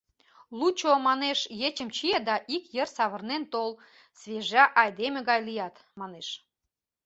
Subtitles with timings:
[0.59, 3.71] Лучо, манеш, ечым чие да ик йыр савырнен тол,
[4.19, 6.27] свежа айдеме гай лият, манеш.